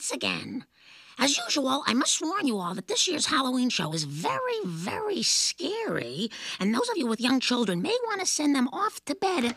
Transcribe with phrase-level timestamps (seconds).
[0.00, 0.64] once again.
[1.18, 5.22] As usual, I must warn you all that this year's Halloween show is very, very
[5.22, 9.14] scary, and those of you with young children may want to send them off to
[9.14, 9.44] bed.
[9.44, 9.54] And...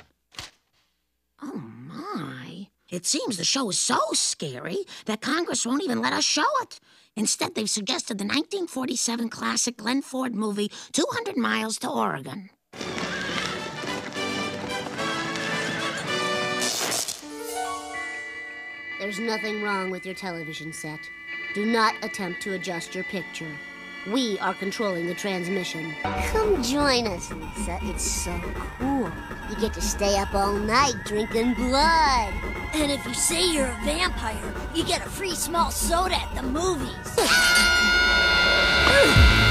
[1.42, 2.68] Oh my.
[2.90, 6.82] It seems the show is so scary that Congress won't even let us show it.
[7.16, 12.50] Instead, they've suggested the 1947 classic Glenn Ford movie, 200 Miles to Oregon.
[19.04, 21.10] There's nothing wrong with your television set.
[21.54, 23.52] Do not attempt to adjust your picture.
[24.08, 25.94] We are controlling the transmission.
[26.04, 27.80] Come join us, Lisa.
[27.82, 28.32] It's so
[28.80, 29.12] cool.
[29.50, 32.34] You get to stay up all night drinking blood.
[32.76, 36.44] And if you say you're a vampire, you get a free small soda at the
[36.44, 36.96] movies.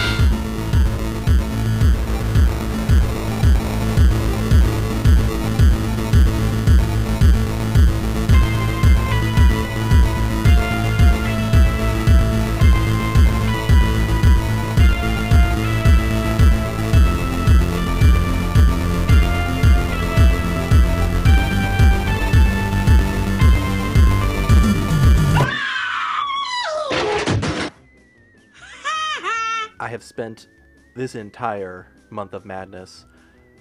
[29.92, 30.48] have spent
[30.96, 33.04] this entire month of madness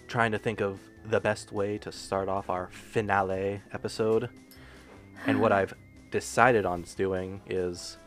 [0.08, 4.30] trying to think of the best way to start off our finale episode.
[5.28, 5.74] And what I've
[6.10, 7.98] decided on doing is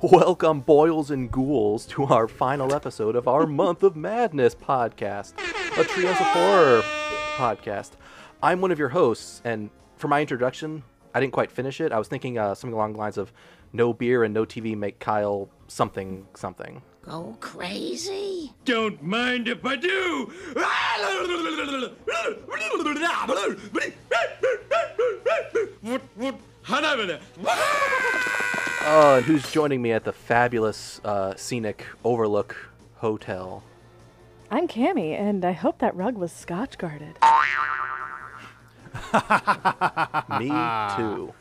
[0.00, 5.34] welcome boils and ghouls to our final episode of our month of madness podcast,
[5.76, 6.82] a Trios of Horror
[7.34, 7.92] podcast.
[8.44, 11.90] I'm one of your hosts, and for my introduction, I didn't quite finish it.
[11.90, 13.32] I was thinking uh, something along the lines of
[13.72, 16.80] no beer and no TV make Kyle something something.
[17.06, 18.52] Go crazy?
[18.64, 20.32] Don't mind if I do.
[25.82, 26.00] What?
[26.16, 26.34] What?
[28.86, 32.56] Oh, and who's joining me at the fabulous uh, scenic Overlook
[32.96, 33.62] Hotel?
[34.50, 37.16] I'm Cammy, and I hope that rug was scotch guarded.
[40.40, 40.48] Me
[40.96, 41.34] too.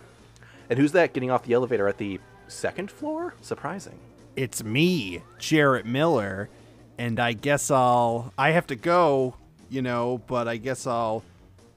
[0.70, 3.34] And who's that getting off the elevator at the second floor?
[3.42, 4.00] Surprising.
[4.36, 6.50] It's me, Jarrett Miller,
[6.98, 8.34] and I guess I'll.
[8.38, 9.36] I have to go,
[9.70, 11.24] you know, but I guess I'll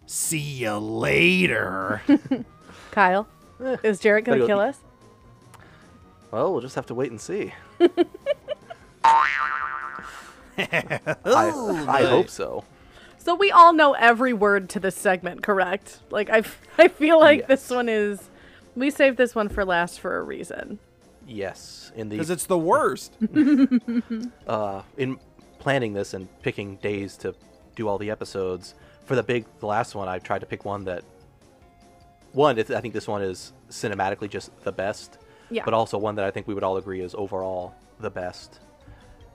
[0.07, 2.01] see you later.
[2.93, 3.29] Kyle,
[3.83, 4.79] is Jarrett gonna go kill us?
[6.31, 7.53] Well, we'll just have to wait and see.
[10.59, 12.65] I, oh, I hope so.
[13.19, 16.01] So we all know every word to this segment, correct?
[16.11, 16.43] Like I,
[16.79, 18.31] I feel like this one is.
[18.75, 20.79] We saved this one for last for a reason.
[21.27, 23.17] Yes, in the Because it's the worst.
[24.47, 25.19] uh, in
[25.59, 27.35] planning this and picking days to
[27.75, 30.85] do all the episodes for the big the last one, I tried to pick one
[30.85, 31.05] that
[32.33, 32.59] one.
[32.59, 35.19] I think this one is cinematically just the best,
[35.51, 35.63] Yeah.
[35.65, 38.61] but also one that I think we would all agree is overall the best.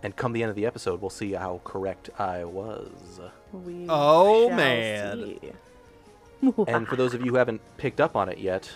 [0.04, 3.20] And come the end of the episode, we'll see how correct I was.
[3.54, 5.36] We Oh, man.
[6.68, 8.70] And for those of you who haven't picked up on it yet,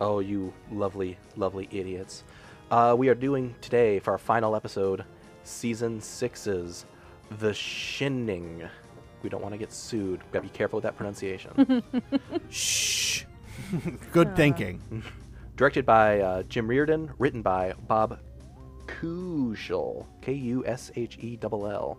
[0.00, 2.22] oh, you lovely, lovely idiots.
[2.70, 5.04] Uh, we are doing today, for our final episode,
[5.42, 6.84] Season 6's
[7.38, 8.68] The Shinning.
[9.22, 10.20] We don't want to get sued.
[10.32, 11.82] Gotta be careful with that pronunciation.
[12.50, 13.24] Shh.
[14.12, 15.02] Good thinking.
[15.56, 18.20] Directed by uh, Jim Reardon, written by Bob
[18.86, 20.06] Kushell.
[20.20, 21.98] K U S H E L L.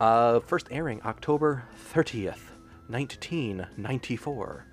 [0.00, 1.62] Uh, first airing October
[1.92, 2.40] 30th,
[2.88, 4.66] 1994.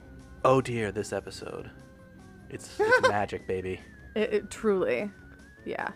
[0.46, 1.70] Oh dear, this episode.
[2.50, 3.82] It's, it's magic, baby.
[4.18, 5.12] It, it truly,
[5.64, 5.92] yeah.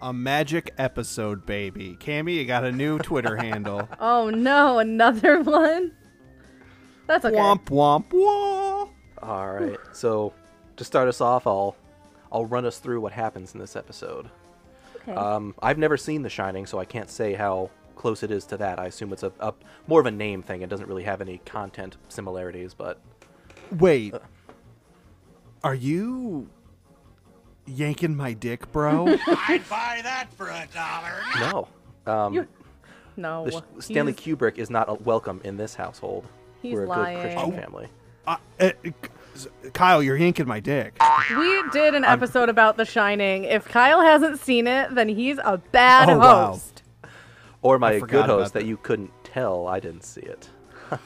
[0.00, 1.96] A magic episode, baby.
[2.00, 3.88] Cammy, you got a new Twitter handle.
[4.00, 5.92] Oh no, another one.
[7.06, 7.36] That's okay.
[7.36, 8.88] Womp womp womp.
[9.22, 9.78] All right.
[9.92, 10.32] So,
[10.76, 11.76] to start us off, I'll
[12.32, 14.28] I'll run us through what happens in this episode.
[14.96, 15.12] Okay.
[15.14, 18.56] Um, I've never seen The Shining, so I can't say how close it is to
[18.56, 18.80] that.
[18.80, 19.54] I assume it's a, a
[19.86, 20.62] more of a name thing.
[20.62, 23.00] It doesn't really have any content similarities, but
[23.78, 24.14] Wait.
[25.62, 26.48] Are you
[27.66, 29.06] yanking my dick, bro?
[29.26, 31.20] I'd buy that for a dollar.
[31.40, 31.68] no.
[32.12, 32.48] Um, You-
[33.16, 33.44] no.
[33.44, 33.50] the
[33.80, 36.26] Sh- Stanley he's, Kubrick is not a welcome in this household.
[36.62, 37.16] He's We're a lying.
[37.18, 37.56] good Christian Oh.
[37.60, 37.88] family.
[38.26, 38.70] uh, uh,
[39.72, 40.94] Kyle, you're yanking my dick.
[41.36, 43.44] We did an episode about The Shining.
[43.44, 46.46] If Kyle hasn't seen it, then he's a bad Oh, wow.
[46.52, 46.82] host.
[47.62, 48.66] Or my forgot good about host that that.
[48.66, 49.66] you couldn't tell.
[49.68, 50.50] I didn't see it.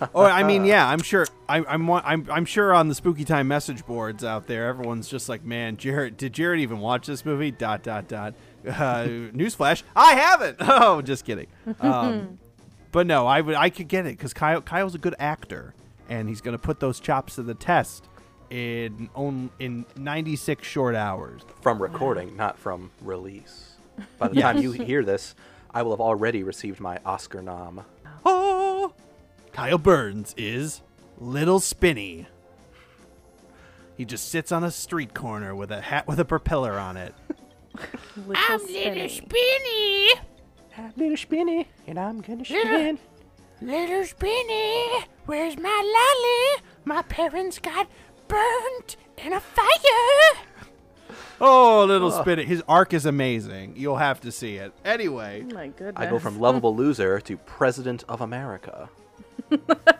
[0.15, 1.27] Oh, I mean, yeah, I'm sure.
[1.49, 5.29] I, I'm, I'm, I'm sure on the spooky time message boards out there, everyone's just
[5.29, 8.35] like, "Man, Jarrett, did Jarrett even watch this movie?" Dot dot dot.
[8.67, 8.71] Uh,
[9.35, 10.57] newsflash: I haven't.
[10.69, 11.47] Oh, just kidding.
[11.81, 12.39] Um,
[12.93, 15.75] but no, I would, I could get it because Kyle, Kyle's a good actor,
[16.09, 18.09] and he's gonna put those chops to the test
[18.51, 21.43] in on, in 96 short hours.
[21.61, 23.77] From recording, not from release.
[24.19, 25.35] By the time you hear this,
[25.73, 27.85] I will have already received my Oscar nom.
[29.57, 30.83] Kyle Burns is
[31.17, 32.27] Little Spinny.
[33.97, 37.15] He just sits on a street corner with a hat with a propeller on it.
[38.27, 39.09] Little spinning.
[39.09, 40.11] Spinny,
[40.77, 42.99] I'm little spinny, and I'm gonna spin.
[43.63, 46.63] little Spinny, where's my lolly?
[46.85, 47.89] My parents got
[48.29, 50.45] burnt in a fire.
[51.41, 52.45] Oh, Little Spinny.
[52.45, 53.73] His arc is amazing.
[53.77, 54.75] You'll have to see it.
[54.85, 55.95] Anyway, Oh my goodness.
[55.97, 58.91] I go from lovable loser to president of America.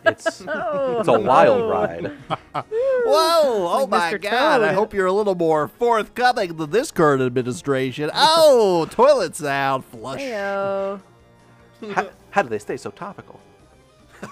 [0.05, 2.05] It's Oh, it's a wild ride.
[2.53, 3.41] Whoa!
[3.45, 4.21] Oh like my Mr.
[4.21, 4.61] God!
[4.61, 8.09] I hope you're a little more forthcoming than this current administration.
[8.13, 10.21] Oh, toilet sound flush.
[10.21, 13.39] How, how do they stay so topical?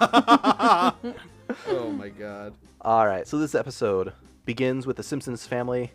[1.68, 2.54] Oh my God!
[2.80, 4.12] All right, so this episode
[4.46, 5.92] begins with the Simpsons family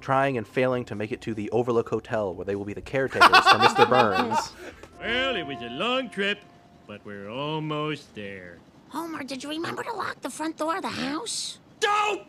[0.00, 2.80] trying and failing to make it to the Overlook Hotel, where they will be the
[2.80, 3.88] caretakers for Mr.
[3.88, 4.52] Burns.
[5.00, 6.38] Well, it was a long trip,
[6.86, 8.58] but we're almost there.
[8.88, 11.58] Homer, did you remember to lock the front door of the house?
[11.80, 12.22] Don't!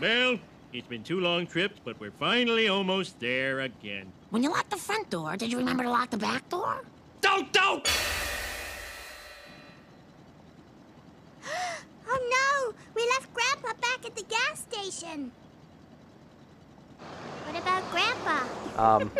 [0.00, 0.38] Well,
[0.72, 4.12] it's been two long trips, but we're finally almost there again.
[4.30, 6.82] When you locked the front door, did you remember to lock the back door?
[7.20, 7.88] Don't, don't!
[12.12, 12.18] Oh
[12.66, 12.74] no!
[12.96, 15.30] We left Grandpa back at the gas station.
[17.46, 18.44] What about Grandpa?
[18.76, 19.12] Um,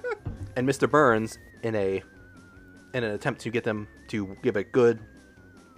[0.56, 0.90] and Mr.
[0.90, 2.02] Burns, in a
[2.94, 5.00] in an attempt to get them to give a good,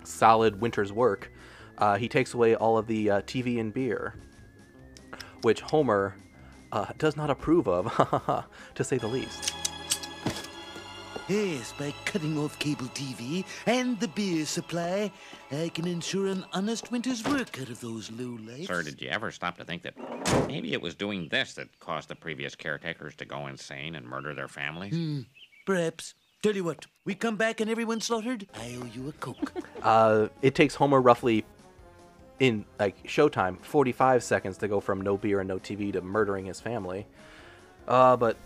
[0.05, 1.33] solid winter's work,
[1.79, 4.15] uh, he takes away all of the uh, TV and beer,
[5.43, 6.15] which Homer
[6.73, 7.87] uh, does not approve of,
[8.75, 9.55] to say the least.
[11.29, 15.13] Yes, by cutting off cable TV and the beer supply,
[15.53, 18.67] I can ensure an honest winter's work out of those lowlifes.
[18.67, 19.95] Sir, did you ever stop to think that
[20.49, 24.35] maybe it was doing this that caused the previous caretakers to go insane and murder
[24.35, 25.25] their families?
[25.67, 26.15] Perhaps.
[26.43, 29.53] Tell you what, we come back and everyone's slaughtered, I owe you a Coke.
[29.83, 31.43] Uh, it takes Homer roughly,
[32.39, 36.45] in like Showtime, 45 seconds to go from no beer and no TV to murdering
[36.45, 37.07] his family.
[37.89, 38.37] Uh, but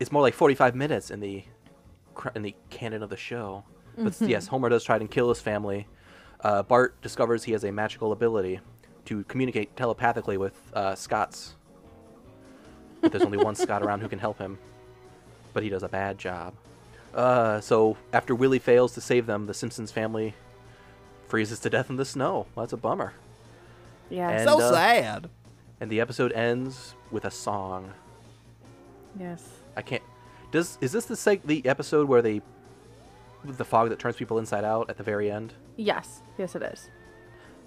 [0.00, 1.44] it's more like 45 minutes in the
[2.34, 3.62] in the canon of the show.
[3.96, 5.86] But yes, Homer does try to kill his family.
[6.40, 8.58] Uh, Bart discovers he has a magical ability
[9.04, 11.54] to communicate telepathically with uh, Scots.
[13.00, 14.58] But there's only one Scot around who can help him,
[15.52, 16.54] but he does a bad job.
[17.14, 20.34] Uh, so after Willie fails to save them, the Simpsons family
[21.28, 22.46] freezes to death in the snow.
[22.54, 23.12] Well, that's a bummer.
[24.10, 24.30] Yeah.
[24.30, 25.30] And, so uh, sad.
[25.80, 27.92] And the episode ends with a song.
[29.18, 29.46] yes.
[29.76, 30.02] I can't.
[30.52, 32.40] Does is this the seg- the episode where they
[33.44, 35.52] the fog that turns people inside out at the very end?
[35.76, 36.22] Yes.
[36.38, 36.88] Yes, it is.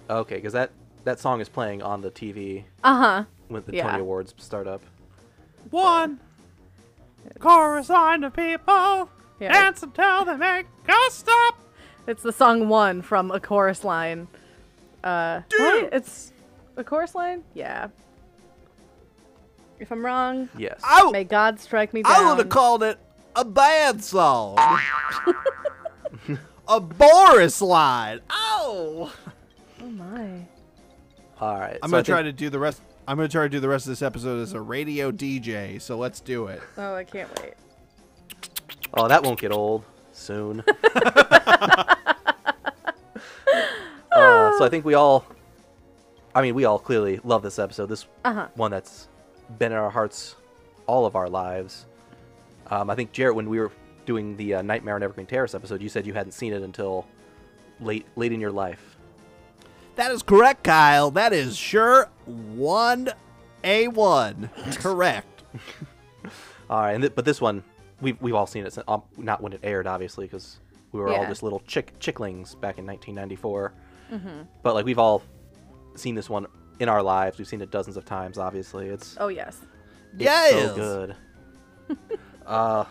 [0.10, 0.72] Okay, because that
[1.04, 3.24] that song is playing on the TV Uh huh.
[3.48, 3.90] when the Yeah.
[3.92, 4.82] Tony Awards start up.
[5.70, 6.20] One
[7.40, 9.10] chorus line of people
[9.40, 9.54] Yeah.
[9.54, 11.56] dance until they make us stop.
[12.08, 14.28] It's the song one from a chorus line.
[15.04, 15.90] Uh, right?
[15.92, 16.34] It's
[16.76, 17.44] a chorus line?
[17.54, 17.88] Yeah.
[19.80, 20.82] If I'm wrong, Yes.
[20.84, 22.14] I, may God strike me down.
[22.14, 23.00] I would have called it
[23.36, 24.58] a bad song.
[26.68, 28.20] a Boris line.
[28.30, 29.14] Oh.
[29.82, 30.46] oh my.
[31.40, 31.80] All right.
[31.82, 32.82] I'm so gonna try to do the rest.
[33.08, 35.82] I'm gonna try to do the rest of this episode as a radio DJ.
[35.82, 36.62] So let's do it.
[36.78, 37.54] Oh, I can't wait.
[38.96, 40.64] Oh, that won't get old soon.
[44.12, 45.26] uh, so I think we all,
[46.34, 47.88] I mean, we all clearly love this episode.
[47.88, 48.48] This Uh-huh.
[48.56, 49.08] one that's
[49.58, 50.36] been in our hearts
[50.88, 51.86] all of our lives.
[52.70, 53.72] Um, I think Jarrett, when we were
[54.06, 57.06] doing the uh, Nightmare on Evergreen Terrace episode, you said you hadn't seen it until
[57.80, 58.98] late, late in your life.
[59.96, 61.12] That is correct, Kyle.
[61.12, 63.10] That is sure one
[63.64, 64.50] a one.
[64.76, 65.44] Correct.
[66.70, 67.64] All right, and th- but this one,
[68.02, 68.74] we've we've all seen it.
[68.74, 70.60] sin- Um, not when it aired, obviously, because
[70.92, 73.74] we were all just little chick chicklings back in 1994.
[74.12, 74.42] Mm-hmm.
[74.64, 75.22] But like we've all
[75.96, 76.48] seen this one
[76.80, 77.38] in our lives.
[77.38, 78.38] We've seen it dozens of times.
[78.38, 79.58] Obviously, it's Oh, yes.
[80.14, 80.52] it's Yes.
[80.52, 81.16] so good.
[82.46, 82.86] uh,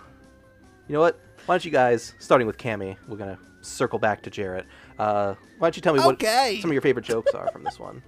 [0.87, 1.19] you know what?
[1.47, 4.67] Why don't you guys, starting with Cammy, we're gonna circle back to Jarrett.
[4.99, 6.55] Uh, why don't you tell me Okay.
[6.55, 8.03] what some of your favorite jokes are from this one?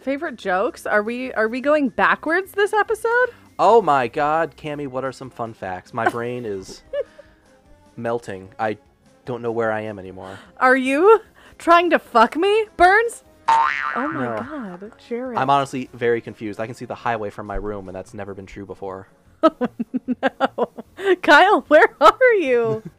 [0.00, 0.86] Favorite jokes?
[0.86, 3.30] Are we are we going backwards this episode?
[3.62, 5.92] Oh my God, Cammy, what are some fun facts?
[5.92, 6.82] My brain is
[7.96, 8.48] melting.
[8.58, 8.78] I
[9.26, 10.38] don't know where I am anymore.
[10.56, 11.20] Are you
[11.58, 13.22] trying to fuck me, Burns?
[13.48, 14.36] Oh my No.
[14.42, 15.36] god, Jarrett.
[15.38, 16.58] I'm honestly very confused.
[16.58, 19.08] I can see the highway from my room, and that's never been true before.
[19.42, 19.68] Oh,
[20.22, 21.16] no.
[21.22, 22.82] Kyle, where are you?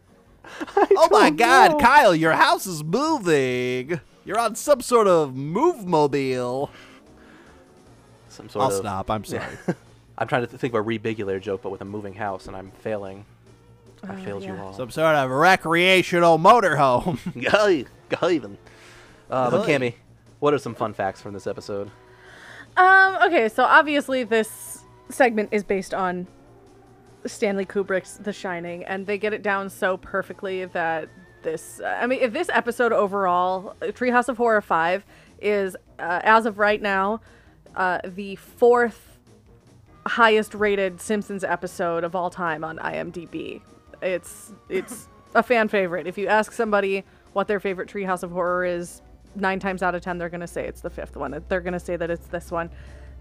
[0.75, 1.79] Oh my don't God.
[1.79, 3.99] Kyle, your house is moving.
[4.25, 6.69] You're on some sort of move mobile.
[8.29, 8.77] Some sort I'll of.
[8.77, 9.09] stop.
[9.09, 9.43] I'm sorry.
[10.21, 12.55] I'm trying to th- think of a rebigulator joke, but with a moving house, and
[12.55, 13.25] I'm failing.
[14.03, 14.73] I Oh, failed you all.
[14.73, 17.17] some sort of recreational motorhome.
[17.51, 18.57] Guy, guy even.
[19.29, 19.73] Uh, but Guy.
[19.73, 19.93] Cammy,
[20.39, 21.89] what are some fun facts from this episode?
[22.77, 26.27] Um, okay, so obviously this segment is based on
[27.25, 31.09] Stanley Kubrick's The Shining, and they get it down so perfectly that
[31.43, 35.03] this, I mean, if this episode overall, Treehouse of Horror 5,
[35.41, 37.21] is, uh, as of right now,
[37.75, 39.10] uh, the fourth
[40.05, 43.61] highest rated Simpsons episode of all time on IMDb.
[44.01, 46.07] It's it's a fan favorite.
[46.07, 47.03] If you ask somebody
[47.33, 49.01] what their favorite Treehouse of Horror is,
[49.35, 51.43] nine times out of ten they're gonna say it's the fifth one.
[51.47, 52.69] They're gonna say that it's this one.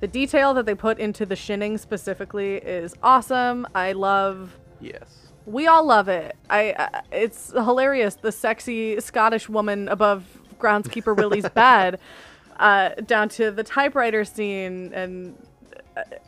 [0.00, 3.66] The detail that they put into the shinning specifically is awesome.
[3.74, 4.56] I love.
[4.80, 5.28] Yes.
[5.44, 6.36] We all love it.
[6.48, 6.74] I.
[6.78, 8.14] I it's hilarious.
[8.14, 10.24] The sexy Scottish woman above
[10.58, 11.98] groundskeeper Willie's bed,
[12.58, 15.49] uh, down to the typewriter scene and uh,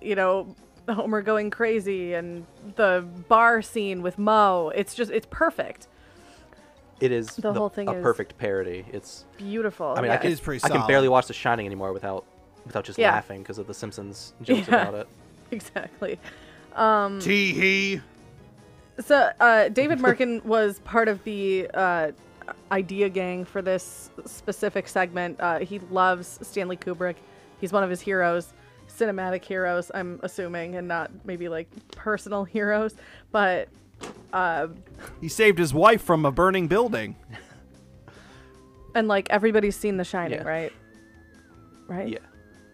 [0.01, 0.55] you know
[0.89, 2.45] Homer going crazy and
[2.77, 4.73] the bar scene with Moe.
[4.75, 5.87] It's just it's perfect,
[7.01, 8.85] It is The whole thing a is- perfect parody.
[8.93, 9.25] It's.
[9.39, 9.95] beautiful.
[9.97, 10.15] I mean, yeah.
[10.15, 12.25] I can, is pretty I can barely watch The Shining anymore without
[12.67, 13.13] without just Yeah.
[13.13, 14.83] laughing because of the Simpsons jokes Yeah.
[14.89, 15.09] about it.
[15.51, 16.19] exactly.
[17.21, 18.01] Tee hee.
[19.01, 22.13] So uh, David Mirkin was part of the uh,
[22.71, 25.41] idea gang for this specific segment.
[25.41, 27.17] Uh, he loves Stanley Kubrick.
[27.61, 28.53] He's one of his heroes,
[29.03, 29.91] cinematic heroes.
[29.95, 32.95] I'm assuming, and not maybe like personal heroes.
[33.31, 33.69] But
[34.33, 34.69] uh,
[35.21, 37.17] He saved his wife from a burning building.
[38.95, 40.49] and like everybody's seen The Shining, Yeah.
[40.49, 40.73] right?
[41.89, 42.09] Right.
[42.09, 42.19] Yeah.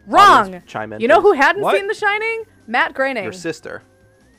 [0.07, 0.63] Wrong.
[0.67, 1.77] Chime in, you know who hadn't What?
[1.77, 2.45] seen The Shining?
[2.67, 3.25] Matt Groening.
[3.25, 3.83] Your sister.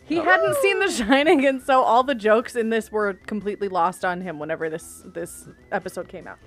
[0.04, 4.04] He hadn't seen The Shining, and so all the jokes in this were completely lost
[4.04, 6.40] on him whenever this this episode came out,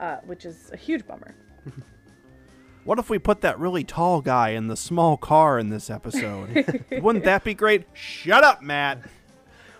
[0.00, 1.34] uh, which is a huge bummer.
[2.86, 6.84] What if we put that really tall guy in the small car in this episode?
[7.02, 7.84] Wouldn't that be great?
[7.94, 9.00] Shut up, Matt.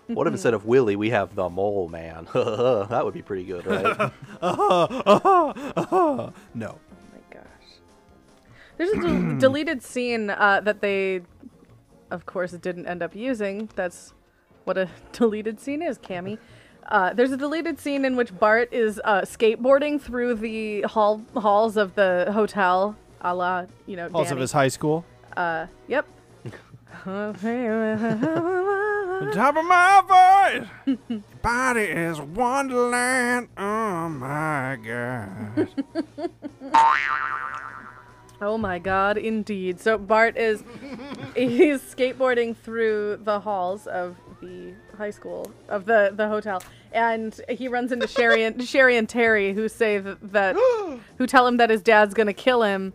[0.09, 2.27] What if instead of Willie we have the Mole Man?
[2.35, 4.13] that would be pretty good, right?
[4.43, 5.71] No.
[6.03, 6.33] Oh
[7.13, 7.45] my gosh.
[8.77, 11.21] There's a del- deleted scene uh, that they,
[12.11, 13.69] of course, didn't end up using.
[13.77, 14.15] That's
[14.65, 16.39] what a deleted scene is, Cammy.
[16.89, 21.77] Uh, there's a deleted scene in which Bart is uh, skateboarding through the hall halls
[21.77, 25.05] of the hotel, a la, you know, Halls of his high school.
[25.37, 26.07] Uh, yep.
[27.05, 27.35] On
[29.33, 30.97] top of my voice.
[31.09, 33.49] Your body is wonderland.
[33.57, 35.69] Oh my god.
[38.41, 39.81] Oh my god, indeed.
[39.81, 40.63] So Bart is
[41.35, 46.63] he's skateboarding through the halls of the high school of the the hotel
[46.93, 50.57] and he runs into Sherry and Sherry and Terry who say that, that
[51.19, 52.93] who tell him that his dad's going to kill him.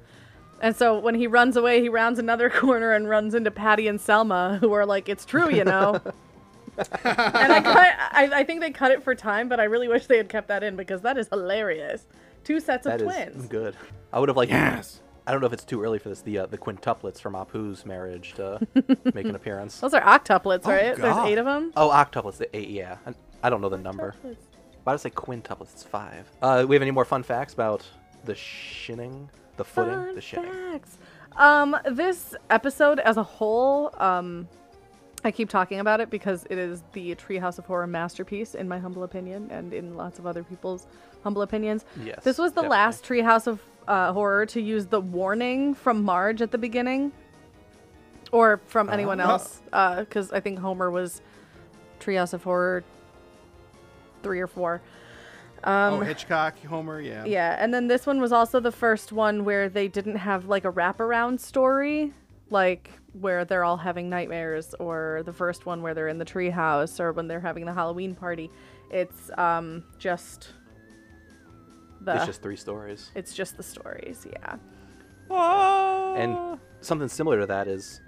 [0.61, 3.99] And so when he runs away, he rounds another corner and runs into Patty and
[3.99, 5.99] Selma who are like it's true, you know.
[6.77, 10.07] and I, cut, I I think they cut it for time, but I really wish
[10.07, 12.05] they had kept that in because that is hilarious.
[12.43, 13.47] Two sets of That is twins.
[13.47, 13.75] good.
[14.11, 14.99] I would have like Yes.
[15.31, 16.19] I don't know if it's too early for this.
[16.19, 18.59] The uh, the quintuplets from Apu's marriage to
[19.13, 19.79] make an appearance.
[19.79, 20.93] Those are octuplets, right?
[20.93, 21.29] There's God.
[21.29, 21.71] eight of them.
[21.77, 22.35] Oh, octuplets.
[22.35, 22.67] The eight.
[22.67, 22.97] Yeah.
[23.07, 24.13] I, I don't know the number.
[24.21, 24.37] Why did
[24.85, 25.71] I say quintuplets?
[25.71, 26.29] It's five.
[26.41, 27.81] Uh, we have any more fun facts about
[28.25, 30.51] the shinning, the footing, Fun the shinning?
[30.51, 30.97] facts.
[31.37, 34.49] Um, this episode as a whole, um,
[35.23, 38.79] I keep talking about it because it is the Treehouse of Horror masterpiece, in my
[38.79, 40.87] humble opinion, and in lots of other people's
[41.23, 41.85] humble opinions.
[42.03, 42.77] Yes, This was the definitely.
[42.77, 47.11] last Treehouse of uh, Horror to use the warning from Marge at the beginning,
[48.31, 49.31] or from anyone Oh.
[49.31, 51.21] else, because I think Homer was
[51.99, 52.83] Treehouse of Horror
[54.23, 54.81] three or four.
[55.63, 57.23] Um, oh, Hitchcock, Homer, yeah.
[57.25, 60.65] Yeah, and then this one was also the first one where they didn't have like
[60.65, 62.13] a wraparound story,
[62.49, 66.99] like where they're all having nightmares, or the first one where they're in the treehouse,
[66.99, 68.49] or when they're having the Halloween party.
[68.89, 70.49] It's um just
[72.03, 73.11] the It's just three stories.
[73.15, 74.55] it's just the stories, yeah.
[76.17, 78.01] And something similar to that is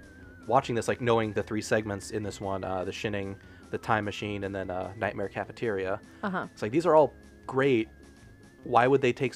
[0.46, 3.36] watching this, like knowing the three segments in this one: uh, the shinning,
[3.70, 6.00] the time machine, and then uh, Nightmare Cafeteria.
[6.22, 6.46] Uh huh.
[6.52, 7.12] It's like these are all
[7.46, 7.88] great.
[8.64, 9.34] Why would they take?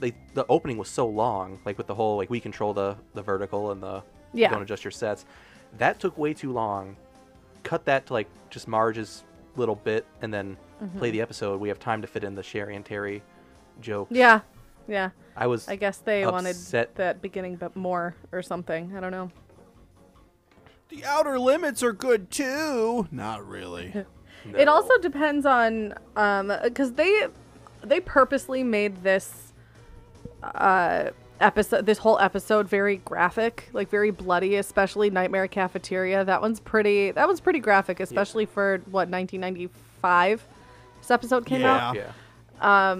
[0.00, 3.22] They the opening was so long, like with the whole like we control the the
[3.22, 4.02] vertical and the
[4.32, 4.50] Yeah.
[4.50, 5.24] don't adjust your sets.
[5.78, 6.96] That took way too long.
[7.62, 9.24] Cut that to like just Marge's
[9.56, 10.98] little bit, and then Mm-hmm.
[10.98, 11.58] play the episode.
[11.58, 13.22] We have time to fit in the Sherry and Terry
[13.80, 14.12] jokes.
[14.12, 14.40] Yeah,
[14.88, 15.10] yeah.
[15.36, 15.68] I was.
[15.68, 16.94] I guess they wanted upset.
[16.96, 18.96] that beginning, but more or something.
[18.96, 19.30] I don't know.
[20.88, 23.08] The outer limits are good too.
[23.10, 23.92] Not really.
[24.56, 27.26] It also depends on um because they
[27.82, 29.52] they purposely made this
[30.42, 36.24] uh episode this whole episode very graphic, like very bloody, especially Nightmare Cafeteria.
[36.24, 40.46] That one's pretty that one's pretty graphic, especially for what 1995
[41.00, 41.96] this episode came out.
[41.96, 42.12] Yeah.
[42.60, 42.98] Yeah.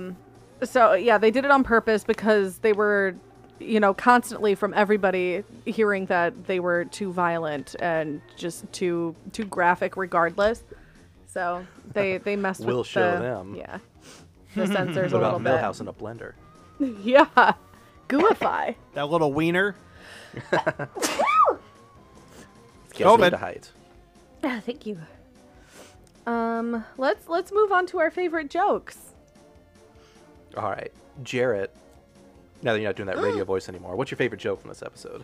[0.64, 3.14] So yeah, they did it on purpose because they were,
[3.58, 9.44] you know, constantly from everybody hearing that they were too violent and just too too
[9.44, 10.62] graphic, regardless.
[11.26, 13.54] So they they messed We'll with show the, them.
[13.54, 13.78] Yeah,
[14.54, 15.52] the censors a What little about bit.
[15.60, 16.32] Milhouse in a blender?
[17.02, 17.52] Yeah,
[18.08, 18.74] gooify.
[18.94, 19.76] That little wiener.
[20.50, 20.60] Guess
[22.98, 23.30] COVID.
[23.30, 23.70] the height.
[24.44, 24.98] Ah, thank you.
[26.26, 29.05] Um, let's let's move on to our favorite jokes.
[30.56, 31.74] All right, Jarrett.
[32.62, 34.82] Now that you're not doing that radio voice anymore, what's your favorite joke from this
[34.82, 35.22] episode?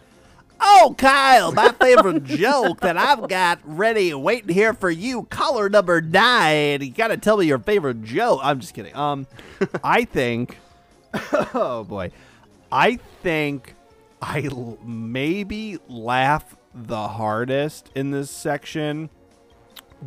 [0.60, 5.24] Oh, Kyle, my favorite joke that I've got ready, waiting here for you.
[5.24, 6.82] Caller number nine.
[6.82, 8.40] You gotta tell me your favorite joke.
[8.42, 8.94] I'm just kidding.
[8.94, 9.26] Um,
[9.82, 10.58] I think.
[11.54, 12.10] Oh boy,
[12.70, 13.74] I think
[14.22, 19.10] I l- maybe laugh the hardest in this section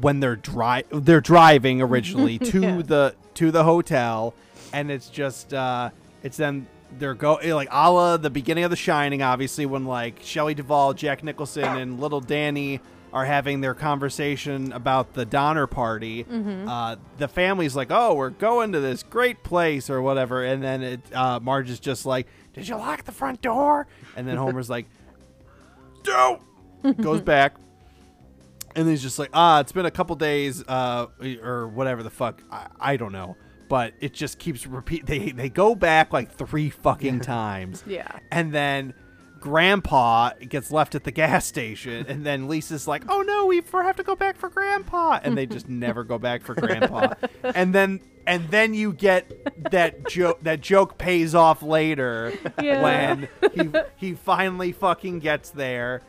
[0.01, 2.82] when they're dri- they're driving originally to Yeah.
[2.82, 4.34] the to the hotel
[4.75, 5.89] and it's just uh
[6.22, 6.67] it's then
[7.00, 10.53] they're go eh, like a la the beginning of the shining obviously when like Shelley
[10.53, 12.82] Duvall, Jack Nicholson and little Danny
[13.13, 16.25] are having their conversation about the Donner party.
[16.67, 20.84] Uh, the family's like, "Oh, we're going to this great place or whatever," and then
[20.84, 24.70] it uh, Marge is just like, "Did you lock the front door?" And then Homer's
[24.70, 24.88] like,
[26.08, 26.39] "No."
[27.01, 27.55] Goes back,
[28.75, 31.08] and he's just like, ah, it's been a couple days, uh,
[31.41, 32.44] or whatever the fuck.
[32.51, 33.38] I, I don't know.
[33.68, 35.06] But it just keeps repeat.
[35.06, 37.84] They they go back like three fucking times.
[37.88, 38.20] Yeah.
[38.32, 38.94] And then
[39.40, 43.96] Grandpa gets left at the gas station, and then Lisa's like, "Oh no, we have
[43.98, 47.14] to go back for Grandpa," and they just never go back for Grandpa.
[47.44, 50.42] And then and then you get that joke.
[50.42, 52.82] That joke pays off later Yeah.
[52.82, 56.02] when he he finally fucking gets there.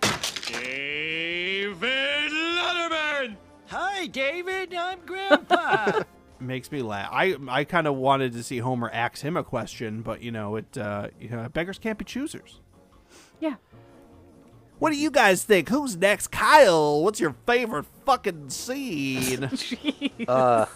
[0.47, 3.37] David Letterman!
[3.67, 4.73] Hi, David.
[4.75, 6.03] I'm Grandpa.
[6.41, 7.09] makes me laugh.
[7.13, 10.57] I I kind of wanted to see Homer ask him a question, but you know,
[10.57, 12.61] it uh, you know, beggars can't be choosers.
[13.41, 13.55] Yeah.
[14.79, 15.71] What do you guys think?
[15.71, 16.29] Who's next?
[16.29, 19.51] Kyle, what's your favorite fucking scene?
[20.27, 20.67] Uh,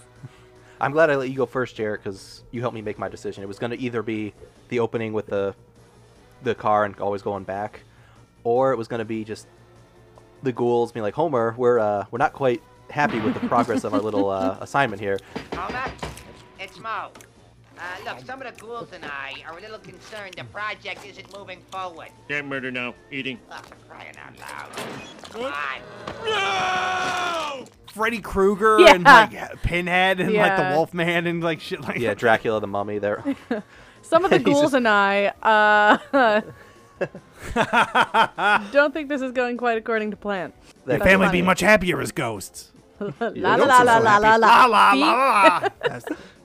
[0.81, 3.43] I'm glad I let you go first, Jarrett, because you helped me make my decision.
[3.43, 4.33] It was going to either be
[4.69, 5.55] the opening with the
[6.43, 7.81] the car and always going back,
[8.45, 9.47] or it was going to be just
[10.43, 13.95] the ghouls being like, Homer, we're uh, we're not quite happy with the progress of
[13.95, 15.19] our little uh, assignment here.
[15.55, 16.05] Homer, it's,
[16.59, 17.11] it's Moe.
[17.79, 21.35] Uh, look, some of the ghouls and I are a little concerned the project isn't
[21.35, 22.09] moving forward.
[22.29, 22.95] Can't murder now.
[23.11, 23.39] Eating.
[23.51, 24.71] Oh, for crying out loud.
[25.31, 25.81] Come on.
[26.27, 27.65] No!
[27.95, 28.95] Freddy Krueger Yeah.
[28.97, 30.77] and like Pinhead and like the Yeah.
[30.77, 33.25] Wolfman and like shit like Yeah, Dracula the Mummy there.
[34.03, 36.43] Some of the ghouls just- and I uh,
[38.73, 40.53] don't think this is going quite according to plan.
[40.85, 41.39] The That- family funny.
[41.41, 42.73] be much happier as ghosts.
[43.21, 44.23] la la la so la la happy.
[44.23, 46.01] la La la la la.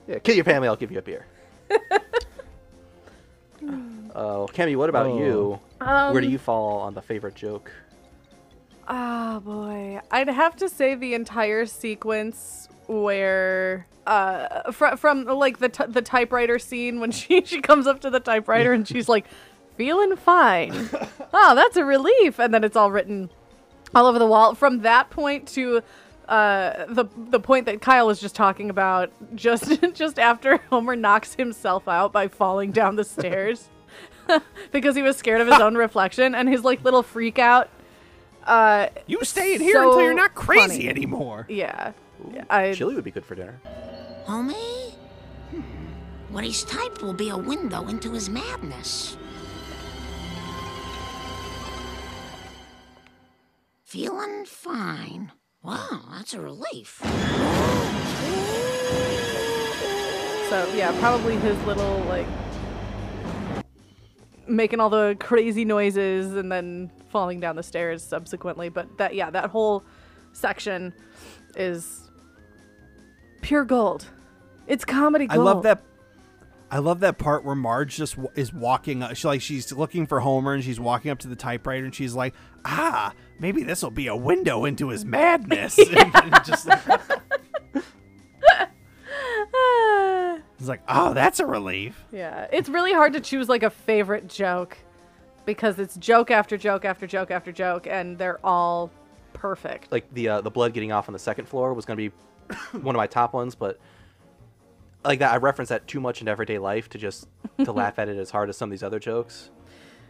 [0.08, 1.26] Yeah, kill your family, I'll give you a beer.
[4.18, 5.60] Oh, Cammy, what about you?
[5.78, 7.70] Where do Um, you fall on the favorite joke?
[8.88, 15.68] Oh boy, I'd have to say the entire sequence where uh fr- from like the
[15.68, 19.26] t- the typewriter scene when she she comes up to the typewriter and she's like
[19.76, 20.88] feeling fine.
[21.34, 23.28] oh, that's a relief and then it's all written
[23.94, 25.82] all over the wall from that point to
[26.28, 31.34] uh the the point that Kyle was just talking about just just after Homer knocks
[31.34, 33.68] himself out by falling down the stairs
[34.72, 37.68] because he was scared of his own reflection and his like little freak out
[38.44, 40.88] uh you stay in here So until you're not crazy funny.
[40.88, 41.46] anymore.
[41.48, 41.92] yeah.
[42.50, 43.60] I Chili would be good for dinner.
[44.26, 44.92] Homie?
[45.50, 45.60] Hmm.
[46.30, 49.16] What he's typed will be a window into his madness.
[53.84, 55.32] Feeling fine.
[55.66, 57.00] Wow, that's a relief.
[60.48, 62.26] So yeah, probably his little like
[64.46, 68.68] making all the crazy noises and then falling down the stairs subsequently.
[68.68, 69.82] But that yeah, that whole
[70.32, 70.94] section
[71.56, 72.12] is
[73.40, 74.06] pure gold.
[74.68, 75.32] It's comedy gold.
[75.32, 75.46] I gold.
[75.46, 75.82] love that.
[76.70, 79.02] I love that part where Marge just w- is walking.
[79.02, 81.94] Up, she like she's looking for Homer and she's walking up to the typewriter and
[81.94, 86.68] she's like, "Ah, maybe this will be a window into his madness." and, and just
[90.58, 94.28] it's like, "Oh, that's a relief." yeah, it's really hard to choose like a favorite
[94.28, 94.76] joke
[95.44, 98.90] because it's joke after joke after joke after joke, and they're all
[99.32, 99.92] perfect.
[99.92, 102.16] Like the uh, the blood getting off on the second floor was going to be
[102.80, 103.78] one of my top ones, but
[105.04, 105.32] like that.
[105.32, 107.28] I reference that too much in everyday life to just
[107.64, 109.50] to laugh at it as hard as some of these other jokes.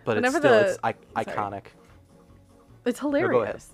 [0.05, 0.79] But Whenever it's still the- it's
[1.17, 1.65] I- iconic.
[2.87, 3.71] It's hilarious.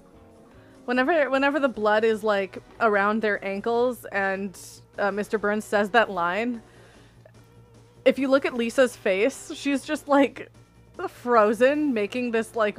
[0.85, 4.59] Whenever whenever the blood is like around their ankles and
[4.99, 5.41] uh, Mr.
[5.41, 6.61] Burns says that line,
[8.05, 10.51] if you look at Lisa's face, she's just like
[11.09, 12.79] frozen, making this like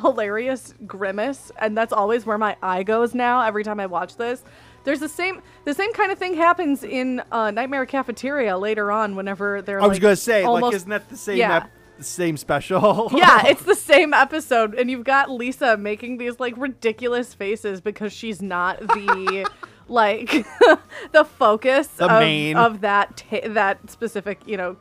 [0.00, 4.42] hilarious grimace, and that's always where my eye goes now every time I watch this.
[4.84, 9.16] There's the same the same kind of thing happens in uh, Nightmare Cafeteria later on
[9.16, 11.56] whenever they're I was like, gonna say, almost, like, isn't that the same Yeah.
[11.58, 13.10] ep- the same special?
[13.14, 18.12] yeah, it's the same episode, and you've got Lisa making these like ridiculous faces because
[18.12, 19.48] she's not the
[19.88, 20.30] like
[21.12, 22.56] the focus The of, main.
[22.56, 24.76] of that ta- that specific you know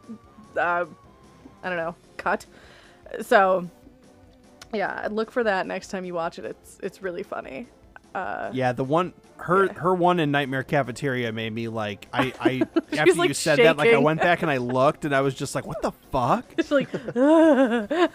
[0.58, 0.86] uh,
[1.63, 2.45] I don't know cut.
[3.21, 3.69] So
[4.74, 6.45] yeah, look for that next time you watch it.
[6.45, 7.67] It's it's really funny.
[8.13, 12.62] Uh, Yeah, the one her her one in Nightmare Cafeteria made me like I I
[12.97, 15.34] after you like, said that like I went back and I looked and I was
[15.34, 16.45] just like what the fuck?
[16.58, 16.89] It's like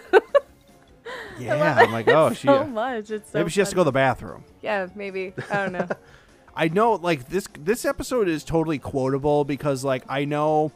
[1.38, 3.10] Yeah, I'm like oh she so much.
[3.10, 4.44] It's so maybe she has to go to the bathroom.
[4.62, 5.34] Yeah, maybe.
[5.50, 5.88] I don't know.
[6.54, 10.72] I know like this this episode is totally quotable because like I know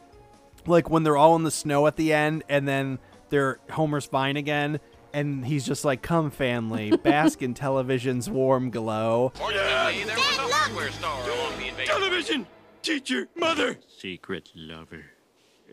[0.67, 4.37] like when they're all in the snow at the end and then they're Homer's fine
[4.37, 4.79] again
[5.13, 9.31] and he's just like come family bask in television's warm glow.
[9.35, 11.95] Fortunately, there was a hardware store along the invasion.
[11.95, 12.47] Television!
[12.81, 13.27] Teacher!
[13.35, 13.77] Mother!
[13.87, 15.05] Secret lover.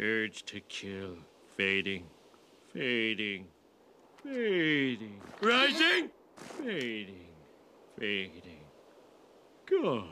[0.01, 1.16] Urge to kill.
[1.57, 2.05] Fading.
[2.72, 3.46] Fading.
[4.22, 5.20] Fading.
[5.40, 6.11] Rising!
[6.37, 7.27] Fading.
[7.98, 8.64] Fading.
[9.66, 10.09] Gone.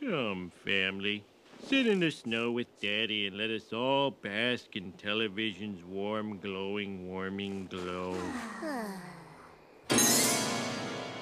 [0.00, 1.24] Come, family.
[1.66, 7.08] Sit in the snow with Daddy and let us all bask in television's warm, glowing,
[7.08, 8.16] warming glow.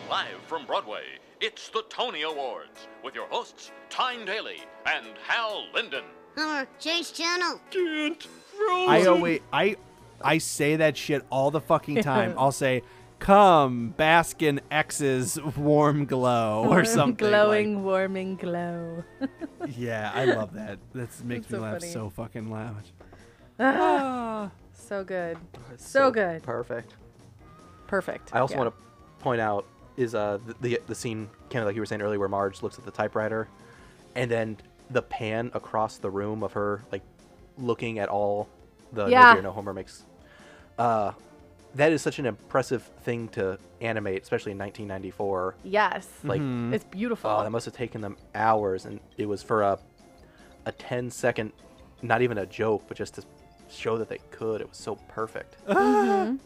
[0.08, 1.04] Live from Broadway,
[1.40, 6.04] it's the Tony Awards with your hosts, Tyne Daly and Hal Linden.
[6.36, 7.60] Homer, change channel.
[7.70, 8.26] Can't.
[8.88, 9.76] I always I
[10.22, 12.34] I say that shit all the fucking time.
[12.38, 12.82] I'll say
[13.20, 17.30] come bask in X's warm glow or Warm, something.
[17.30, 19.04] like- glowing, warming glow.
[19.68, 20.78] yeah, I love that.
[20.94, 21.92] That makes That's me so laugh funny.
[21.92, 22.82] so fucking loud.
[23.62, 25.36] Ah, so good.
[25.72, 26.42] It's So good.
[26.42, 26.94] Perfect.
[27.86, 28.34] Perfect.
[28.34, 28.60] I also yeah.
[28.60, 29.66] want to point out
[29.98, 32.62] is uh the, the the scene kind of like you were saying earlier where Marge
[32.62, 33.48] looks at the typewriter,
[34.14, 34.56] and then
[34.88, 37.02] the pan across the room of her like
[37.58, 38.48] looking at all
[38.94, 39.26] the Yeah.
[39.28, 40.04] No Beer No Homer makes.
[40.78, 41.12] Uh,
[41.74, 45.54] that is such an impressive thing to animate, especially in 1994.
[45.64, 46.08] Yes.
[46.24, 46.40] Like,
[46.74, 47.30] It's beautiful.
[47.30, 49.78] oh, that must have taken them hours, and it was for a
[50.66, 51.52] a 10 second,
[52.02, 53.22] not even a joke, but just to
[53.70, 54.60] show that they could.
[54.60, 55.56] It was so perfect.
[55.68, 56.38] Mhm.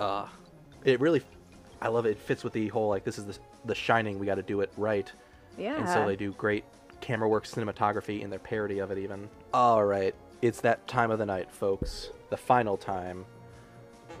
[0.00, 0.26] uh
[0.84, 1.22] it really
[1.80, 4.26] i love it it fits with the whole like this is the, the shining we
[4.26, 5.10] got to do it right
[5.56, 5.76] Yeah.
[5.78, 6.64] and so they do great
[7.00, 11.18] camera work cinematography in their parody of it even all right it's that time of
[11.20, 13.24] the night folks the final time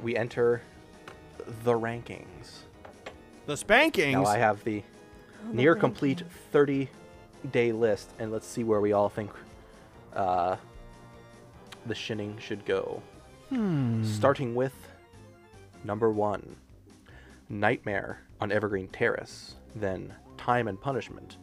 [0.02, 0.62] we enter
[1.64, 2.60] the rankings
[3.46, 4.12] The spankings.
[4.14, 4.82] now i have the
[5.52, 6.88] near complete 30
[7.52, 9.30] day list and let's see where we all think
[10.14, 10.56] uh,
[11.86, 13.02] the shinning should go
[13.50, 14.02] Hmm.
[14.04, 14.72] starting with
[15.84, 16.56] number one
[17.50, 21.36] nightmare on evergreen terrace then time and punishment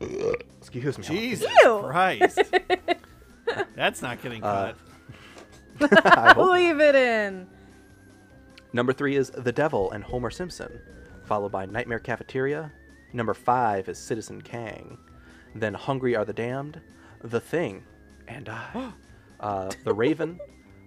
[0.00, 2.40] excuse me Jesus Christ.
[3.76, 4.54] That's not getting Uh, cut.
[4.64, 4.78] I hope
[6.36, 7.46] Leave it in.
[8.72, 10.80] Number three is The Devil and Homer Simpson,
[11.24, 12.72] followed by Nightmare Cafeteria.
[13.12, 14.98] Number five is Citizen Kang.
[15.54, 16.80] Then Hungry Are the Damned,
[17.22, 17.84] The Thing,
[18.26, 18.92] and I.
[19.40, 20.40] uh, the Raven,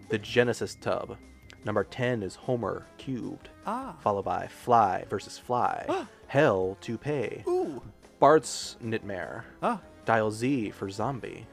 [0.09, 1.17] The Genesis Tub.
[1.65, 3.95] Number 10 is Homer Cubed, Ah.
[4.01, 5.85] followed by Fly versus Fly,
[6.27, 7.81] Hell to Pay, Ooh.
[8.19, 9.81] Bart's Nightmare, Ah.
[10.05, 11.45] Dial Z for Zombie.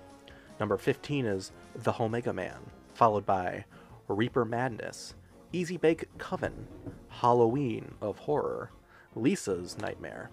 [0.61, 2.59] Number 15 is The Omega Man,
[2.95, 3.65] followed by
[4.09, 5.15] Reaper Madness,
[5.53, 6.67] Easy Bake Coven,
[7.09, 8.71] Halloween of Horror,
[9.15, 10.31] Lisa's Nightmare.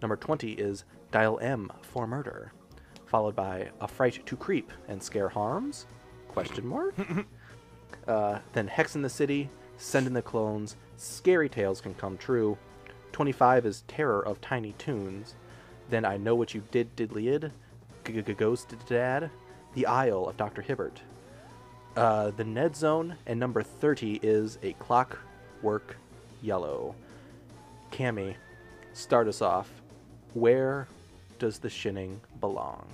[0.00, 2.52] Number 20 is Dial M for Murder,
[3.06, 5.86] followed by A Fright to Creep and Scare Harms?
[6.28, 6.94] Question mark?
[8.08, 12.56] uh, then Hex in the City, Send in the Clones, Scary Tales Can Come True.
[13.12, 15.34] 25 is Terror of Tiny Toons.
[15.90, 17.50] Then I Know What You Did, Diddlyid,
[18.36, 19.30] Ghost Dad,
[19.74, 20.62] The Isle of Dr.
[20.62, 21.02] Hibbert.
[21.96, 25.96] Uh, the Ned Zone, and number 30 is A Clockwork
[26.42, 26.94] Yellow.
[27.92, 28.34] Cammy,
[28.92, 29.70] start us off.
[30.34, 30.88] Where
[31.38, 32.86] does the shinning belong?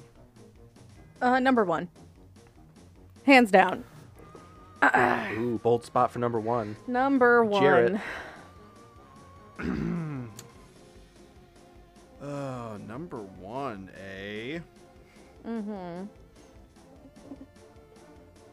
[1.23, 1.89] Uh, number one.
[3.25, 3.85] Hands down.
[5.39, 6.77] Ooh, bold spot for number one.
[6.87, 7.63] Number one.
[7.63, 8.01] Jarrett.
[12.23, 14.59] Oh number one, eh?
[15.47, 16.05] Mm-hmm.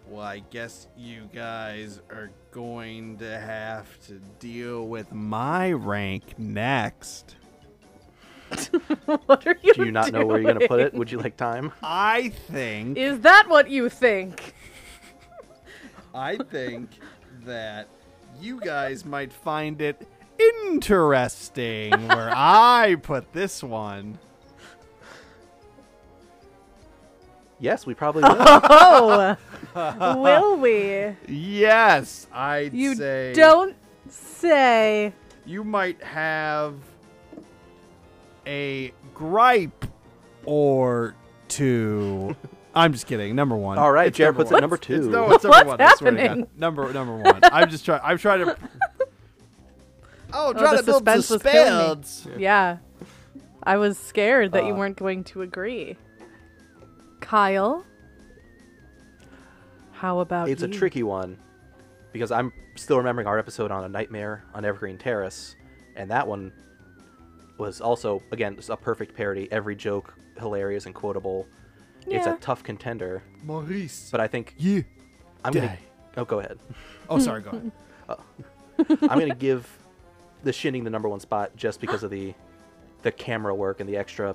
[0.10, 7.36] Well, I guess you guys are going to have to deal with my rank next.
[9.26, 10.94] what are you Do you not know where you're gonna put it?
[10.94, 11.74] Would you like time?
[11.84, 14.54] I think Is that what you think?
[16.16, 16.92] I think
[17.44, 17.90] that
[18.40, 20.08] you guys might find it
[20.40, 24.18] interesting where I put this one.
[27.60, 28.36] Yes, we probably will.
[29.76, 31.16] Oh, will we?
[31.28, 33.76] Yes, I'd You say don't
[34.10, 35.14] say.
[35.46, 36.76] you might have
[38.46, 39.86] a gripe
[40.46, 41.16] or
[41.48, 42.36] two.
[42.76, 43.36] I'm just kidding.
[43.36, 43.80] Number one.
[43.80, 44.62] All right, It's Jarrett number puts it one.
[44.62, 45.10] number It's- two.
[45.10, 45.82] no, it's number What's one.
[45.82, 46.48] I swear happening?
[46.58, 47.40] Number number one.
[47.44, 48.02] I'm just trying.
[48.04, 48.58] I'm trying to.
[50.34, 52.28] Oh, Oh, trying the to build suspense was suspense.
[52.38, 52.78] Yeah.
[53.64, 55.96] I was scared that you Uh, weren't going to agree.
[57.28, 57.86] Kyle,
[59.92, 61.38] how about it's a tricky one
[62.14, 65.58] because I'm still remembering our episode on a nightmare on Evergreen Terrace,
[65.98, 66.54] and that one
[67.58, 69.52] was also again just a perfect parody.
[69.52, 71.46] Every joke hilarious and quotable.
[72.06, 74.08] It's a tough contender, Maurice.
[74.10, 74.86] but I think You.
[75.44, 75.78] I'm gonna.
[76.16, 76.58] Oh, go ahead.
[77.10, 77.42] Oh, sorry.
[77.42, 77.72] Go ahead.
[78.10, 78.24] Oh.
[79.02, 79.68] I'm gonna give
[80.44, 82.34] the Shinning the number one spot just because of the
[83.02, 84.34] the camera work and the extra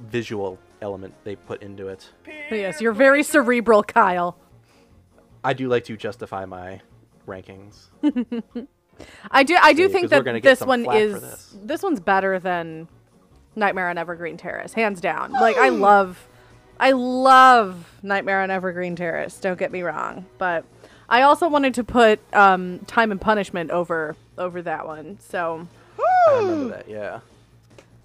[0.00, 2.08] visual element they put into it.
[2.50, 4.36] Yes, you're very cerebral, Kyle.
[5.44, 6.80] I do like to justify my
[7.26, 7.86] rankings.
[9.30, 9.56] I do.
[9.60, 11.56] I do See, think that this one is this.
[11.62, 12.88] this one's better than
[13.54, 15.32] Nightmare on Evergreen Terrace, hands down.
[15.32, 16.26] Like I love,
[16.80, 19.38] I love Nightmare on Evergreen Terrace.
[19.38, 20.64] Don't get me wrong, but
[21.08, 25.18] I also wanted to put um, Time and Punishment over over that one.
[25.20, 25.66] So
[26.28, 26.88] I remember that.
[26.88, 27.20] Yeah.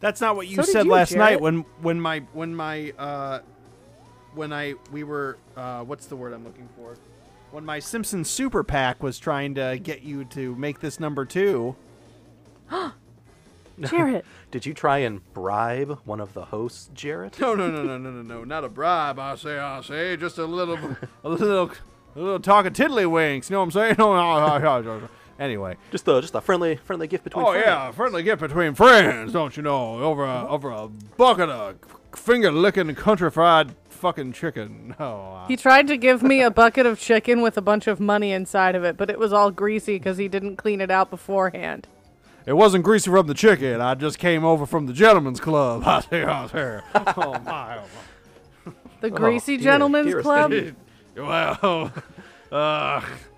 [0.04, 3.40] That's not what you So said you, last night when when my when my uh
[4.36, 6.98] when I we were uh what's the word I'm looking for?
[7.52, 11.74] When my Simpsons super PAC was trying to get you to make this number 2.
[13.80, 17.40] Jarrett, Did you try and bribe one of the hosts, Jarrett?
[17.40, 19.20] No, no, no, no, no, no, no, not a bribe.
[19.20, 21.72] I say, I say, just a little, a little,
[22.16, 23.50] a little talk of tiddlywinks.
[23.50, 25.10] You know what I'm saying?
[25.40, 25.76] anyway.
[25.92, 27.46] Just a just a friendly friendly gift between.
[27.46, 27.66] Oh friends.
[27.66, 30.00] yeah, a friendly gift between friends, don't you know?
[30.02, 31.76] Over a over a bucket of
[32.16, 34.96] finger licking country fried fucking chicken.
[35.00, 38.00] Oh, uh, he tried to give me a bucket of chicken with a bunch of
[38.00, 41.10] money inside of it, but it was all greasy because he didn't clean it out
[41.10, 41.88] beforehand.
[42.46, 43.80] it wasn't greasy from the chicken.
[43.82, 45.84] I just came over from the gentleman's club.
[45.86, 46.80] I say, I say.
[46.96, 47.80] Oh my.
[47.80, 50.52] Oh, The Greasy dear, Gentlemen's Club.
[50.52, 50.74] me.
[51.16, 51.58] my.
[51.62, 51.92] well,
[52.52, 53.33] uh, It's called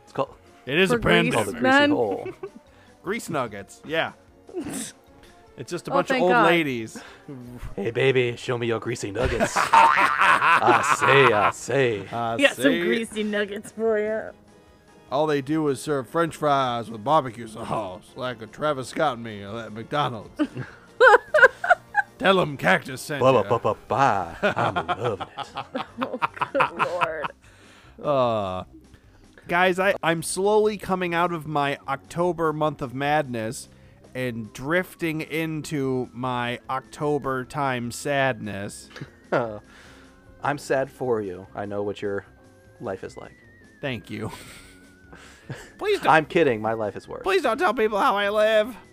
[0.65, 1.61] it is For a grease called the pandemic.
[1.61, 1.89] greasy Men.
[1.91, 2.29] hole.
[3.03, 3.81] Grease nuggets.
[3.85, 4.13] Yeah.
[5.57, 6.45] It's just a Oh, bunch of thank old God.
[6.47, 7.01] ladies.
[7.77, 9.53] Hey baby, show me your greasy nuggets.
[9.55, 11.99] I say, I say.
[12.11, 12.81] Uh, Got some see?
[12.81, 14.31] greasy nuggets for you.
[15.09, 19.57] All they do is serve French fries with barbecue sauce, like a Travis Scott meal
[19.57, 20.41] at McDonald's.
[22.17, 23.43] Tell them Cactus sent Ba ya.
[23.43, 24.37] ba ba ba.
[24.57, 25.85] I'm loving it.
[26.01, 26.19] Oh,
[26.51, 27.31] good lord.
[28.03, 28.63] Uh,
[29.47, 33.69] guys, I, I'm slowly coming out of my October month of madness
[34.13, 38.89] and drifting into my October time sadness.
[39.31, 41.47] I'm sad for you.
[41.53, 42.25] I know what your
[42.79, 43.35] life is like.
[43.81, 44.31] Thank you.
[45.77, 46.11] please don't.
[46.11, 46.61] I'm kidding.
[46.61, 47.23] My life is worse.
[47.23, 48.75] Please don't tell people how I live.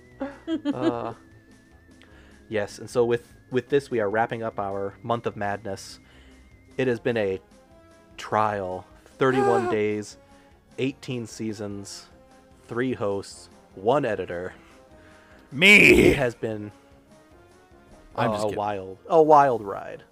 [0.72, 1.14] Uh,
[2.48, 5.98] yes, and so with with this, we are wrapping up our month of madness.
[6.76, 7.40] It has been a
[8.16, 8.86] trial:
[9.18, 10.18] 31 days,
[10.78, 12.06] 18 seasons,
[12.68, 14.54] three hosts, one editor.
[15.50, 15.90] Me.
[15.90, 16.12] It Me.
[16.14, 16.72] has been
[18.16, 18.58] I'm uh, just a kidding.
[18.58, 20.02] wild, a wild ride.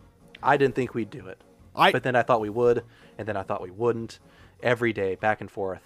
[0.43, 1.39] I didn't think we'd do it,
[1.77, 2.85] I but then I thought we would,
[3.19, 4.19] and then I thought we wouldn't.
[4.63, 5.81] Every day, back and forth,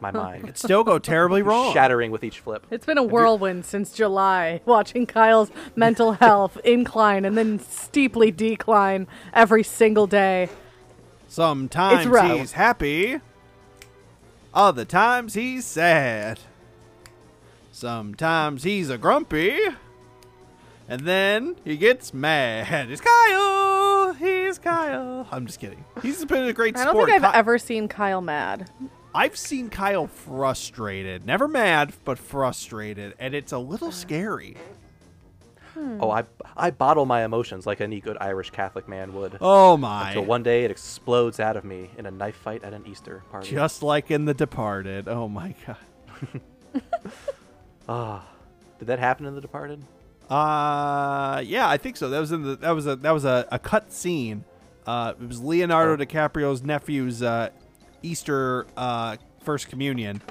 [0.00, 1.72] my mind it still go terribly wrong.
[1.72, 2.64] shattering with each flip.
[2.70, 9.08] It's been a whirlwind since July, watching Kyle's mental health incline and then steeply decline
[9.32, 10.48] every single day.
[11.26, 12.04] Sometimes
[12.38, 13.20] he's happy.
[14.54, 16.40] Other times he's sad.
[17.70, 19.58] Sometimes he's a grumpy.
[20.88, 22.90] And then he gets mad.
[22.90, 24.12] It's Kyle.
[24.14, 25.26] He's Kyle.
[25.30, 25.84] I'm just kidding.
[26.02, 26.82] He's been a great sport.
[26.88, 27.08] I don't sport.
[27.10, 28.70] think I've Ky- ever seen Kyle mad.
[29.14, 31.24] I've seen Kyle frustrated.
[31.26, 33.14] Never mad, but frustrated.
[33.18, 34.56] And it's a little scary.
[35.76, 36.24] Oh, I
[36.56, 39.38] I bottle my emotions like any good Irish Catholic man would.
[39.40, 40.08] Oh my.
[40.08, 43.22] Until one day it explodes out of me in a knife fight at an Easter
[43.30, 43.50] party.
[43.50, 45.08] Just like in The Departed.
[45.08, 45.76] Oh my god.
[47.88, 48.24] Ah,
[48.78, 49.82] did that happen in The Departed?
[50.30, 52.08] Uh, yeah, I think so.
[52.08, 54.44] That was in the that was a that was a, a cut scene.
[54.86, 57.50] Uh, it was Leonardo DiCaprio's nephew's uh,
[58.02, 60.22] Easter uh, first communion,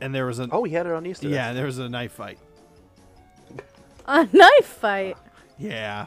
[0.00, 1.28] and there was an Oh, he had it on Easter.
[1.28, 2.38] yeah, there was a knife fight.
[4.10, 5.16] A knife fight.
[5.58, 6.06] Yeah,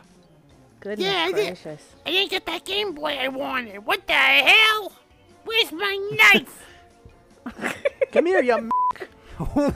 [0.80, 1.46] Goodness Yeah, I did.
[1.48, 1.84] gracious.
[2.06, 3.86] I didn't get that Game Boy I wanted.
[3.86, 4.92] What the hell?
[5.46, 6.66] Where's my knife?
[8.12, 8.54] Come here, you.
[8.54, 8.72] m-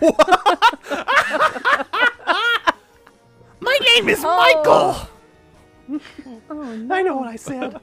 [3.60, 5.08] My name is Oh.
[5.88, 6.02] Michael.
[6.50, 6.96] Oh no.
[6.96, 7.80] I know what I said.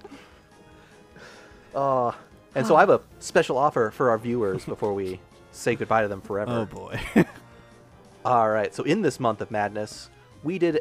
[1.75, 2.13] Uh,
[2.55, 5.21] and so I have a special offer for our viewers before we
[5.53, 6.53] say goodbye to them forever.
[6.53, 7.01] Oh boy.
[8.25, 8.75] All right.
[8.75, 10.11] So in this month of madness,
[10.43, 10.81] we did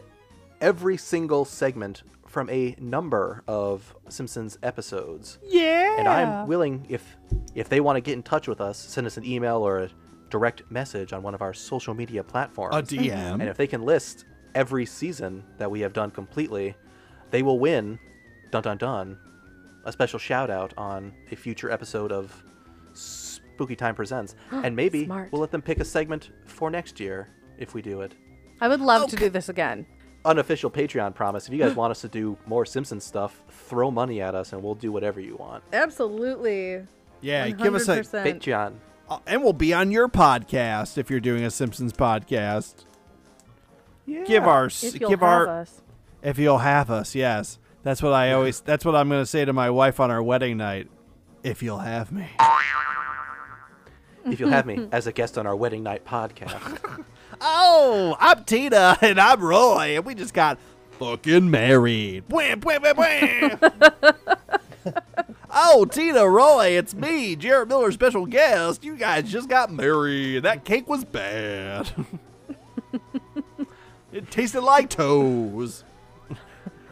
[0.59, 5.39] every single segment from a number of Simpsons episodes.
[5.45, 5.97] yeah.
[5.97, 7.17] And I'm willing if
[7.55, 9.89] if they want to get in touch with us, send us an email or a
[10.29, 12.75] direct message on one of our social media platforms.
[12.75, 13.09] a DM.
[13.09, 13.41] Mm-hmm.
[13.41, 16.75] And if they can list every season that we have done completely,
[17.31, 17.99] they will win
[18.49, 19.17] dun dun dun
[19.85, 22.43] a special shout out on a future episode of
[22.93, 24.35] Spooky Time Presents.
[24.51, 25.31] And maybe Smart.
[25.31, 28.13] we'll let them pick a segment for next year if we do it.
[28.61, 29.85] I would love to do this again.
[30.23, 31.47] Unofficial Patreon promise.
[31.47, 34.61] If you guys want us to do more Simpsons stuff, throw money at us and
[34.61, 35.63] we'll do whatever you want.
[35.73, 36.85] Absolutely.
[37.21, 38.39] yeah, give us a 100%.
[38.39, 38.73] Patreon.
[39.09, 42.85] uh, and we'll be on your podcast if you're doing a Simpsons podcast.
[44.05, 44.23] Yeah.
[44.25, 45.81] Give our If you'll give have our us.
[46.21, 47.15] if you'll have us.
[47.15, 48.59] Yes, that's what I always.
[48.59, 50.87] That's what I'm going to say to my wife on our wedding night.
[51.43, 52.27] If you'll have me.
[54.25, 57.03] If you'll have me as a guest on our wedding night podcast.
[57.39, 60.57] Oh, I'm Tina and I'm Roy, and we just got
[60.99, 62.25] fucking married.
[62.29, 63.59] Wham, wham, wham, wham.
[65.51, 68.83] oh, Tina, Roy, it's me, Jarrett Miller, special guest.
[68.83, 70.43] You guys just got married.
[70.43, 71.91] That cake was bad.
[74.11, 75.83] it tasted like toes.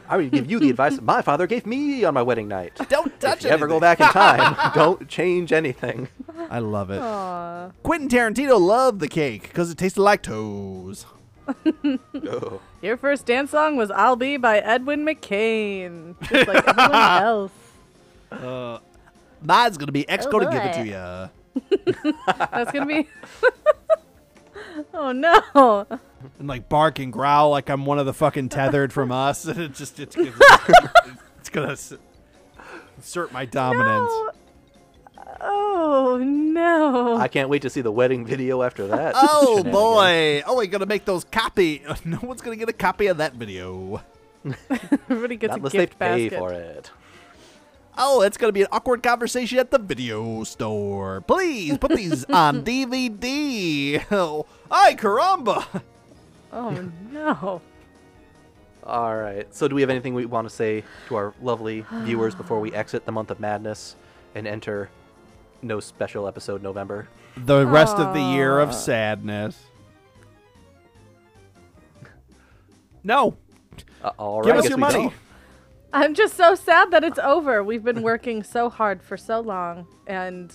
[0.09, 2.73] I would give you the advice my father gave me on my wedding night.
[2.89, 3.43] Don't touch it.
[3.45, 6.07] you ever go back in time, don't change anything.
[6.49, 6.99] I love it.
[6.99, 7.69] Aw.
[7.83, 11.05] Quentin Tarantino loved the cake because it tasted like toes.
[11.47, 12.59] Oh.
[12.81, 16.15] Your first dance song was I'll Be by Edwin McCain.
[16.27, 17.51] Just like everyone else.
[18.31, 18.79] Uh,
[19.41, 21.27] mine's gonna be X Oh, gonna give it to ya.
[22.51, 23.07] That's going to be.
[24.93, 25.85] oh no.
[26.39, 29.59] And like bark and growl like I'm one of the fucking tethered from us, and
[29.59, 30.31] it just it's gonna,
[31.39, 31.77] it's gonna
[32.99, 34.11] assert my dominance.
[34.11, 34.31] No.
[35.41, 37.15] Oh no.
[37.17, 39.13] I can't wait to see the wedding video after that.
[39.15, 40.43] Oh boy!
[40.45, 41.83] Oh, we gonna make those copy.
[42.05, 44.01] No one's gonna get a copy of that video.
[45.09, 46.39] Everybody gets Not a gift they pay basket.
[46.39, 46.91] for it.
[47.97, 51.21] Oh, it's gonna be an awkward conversation at the video store.
[51.21, 54.03] Please put these on DVD.
[54.11, 55.83] Oh, ay caramba!
[56.51, 57.61] Oh no.
[58.83, 59.53] All right.
[59.53, 62.73] So, do we have anything we want to say to our lovely viewers before we
[62.73, 63.95] exit the month of madness
[64.35, 64.89] and enter
[65.61, 67.07] no special episode November?
[67.37, 69.57] The rest of the year of sadness.
[73.03, 73.37] No,
[74.03, 74.47] Uh, all right.
[74.47, 75.03] give us your money.
[75.03, 75.13] don't.
[75.93, 77.63] I'm just so sad that it's over.
[77.63, 80.53] We've been working so hard for so long and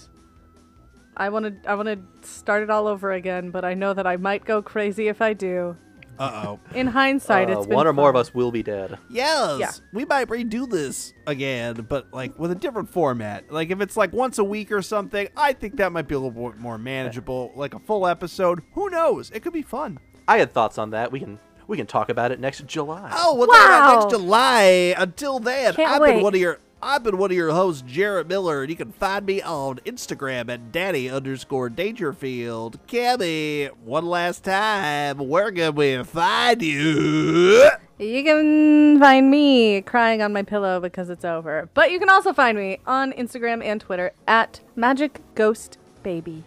[1.17, 4.07] I want to I want to start it all over again, but I know that
[4.07, 5.77] I might go crazy if I do.
[6.19, 6.61] Uh oh.
[6.75, 8.21] In hindsight, Uh, it's been one or more of fun.
[8.21, 8.99] us will be dead.
[9.11, 9.59] Yes.
[9.59, 9.71] Yeah.
[9.93, 13.51] We might redo this again, but like with a different format.
[13.53, 16.19] Like if it's like once a week or something, I think that might be a
[16.21, 17.53] little bit more manageable.
[17.57, 18.63] Like a full episode.
[18.75, 19.31] Who knows?
[19.33, 19.99] It could be fun.
[20.29, 21.11] I had thoughts on that.
[21.11, 23.11] We can we can talk about it next July.
[23.17, 24.01] Oh, we'll talk about Wow.
[24.03, 24.95] next July.
[24.99, 28.29] Until then, Can't I've been one of your I've been one of your hosts, Jarrett
[28.29, 32.79] Miller, and you can find me on Instagram at Daddy underscore Dangerfield.
[32.87, 37.71] Cammy, one last time, where can we find you?
[37.97, 41.71] You can find me crying on my pillow because it's over.
[41.73, 46.45] But you can also find me on Instagram and Twitter at Magic Ghost Baby.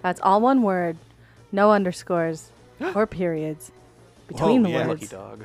[0.00, 0.96] That's all one word,
[1.52, 2.52] no underscores
[2.94, 3.70] or periods
[4.28, 4.86] between the yeah.
[4.86, 5.02] words.
[5.02, 5.44] Lucky dog.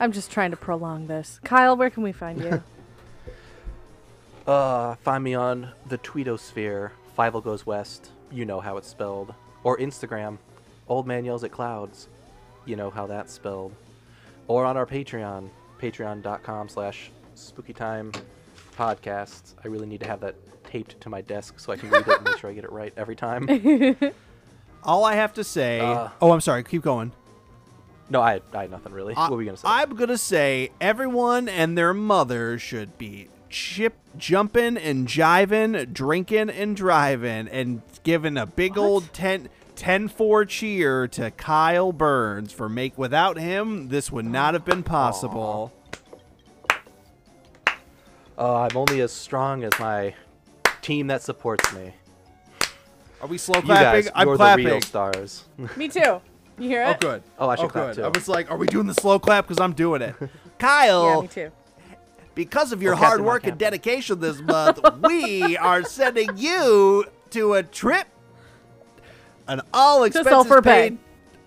[0.00, 1.38] I'm just trying to prolong this.
[1.44, 2.60] Kyle, where can we find you?
[4.46, 6.90] Uh, find me on the Tweetosphere.
[7.16, 8.10] Five goes west.
[8.30, 9.34] You know how it's spelled.
[9.62, 10.38] Or Instagram.
[10.88, 12.08] Old man yells at clouds.
[12.66, 13.74] You know how that's spelled.
[14.48, 15.48] Or on our Patreon.
[15.80, 18.14] Patreon.com slash spookytime
[18.76, 19.54] podcast.
[19.64, 20.34] I really need to have that
[20.64, 22.72] taped to my desk so I can read it and make sure I get it
[22.72, 23.48] right every time.
[24.82, 25.80] All I have to say.
[25.80, 26.62] Uh, oh, I'm sorry.
[26.64, 27.12] Keep going.
[28.10, 29.14] No, I, I had nothing really.
[29.14, 29.66] I- what were we gonna say?
[29.66, 36.76] I'm gonna say everyone and their mother should be chip jumping and jiving, drinking and
[36.76, 43.38] driving, and giving a big old ten, 10-4 cheer to Kyle Burns for make without
[43.38, 45.72] him this would not have been possible.
[48.36, 50.14] Uh, I'm only as strong as my
[50.82, 51.94] team that supports me.
[53.20, 54.02] Are we slow You clapping?
[54.02, 54.64] guys, I'm you're clapping.
[54.64, 55.44] the real stars.
[55.76, 56.20] Me too.
[56.58, 56.88] You hear it?
[56.88, 57.22] Oh good.
[57.38, 57.96] Oh, I should oh, clap good.
[57.96, 58.04] too.
[58.04, 60.16] I was like, are we doing the slow clap cuz I'm doing it.
[60.58, 61.50] Kyle, Yeah, me too.
[62.34, 67.04] Because of your Oh, Captain, hard work and dedication this month, we are sending you
[67.30, 68.06] to a trip
[69.46, 70.90] an all To expenses Sulphur Bay.
[70.90, 70.98] paid